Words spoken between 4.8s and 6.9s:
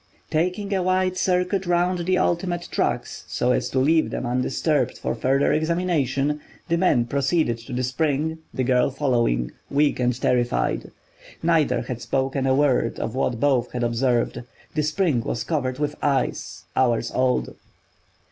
for further examination, the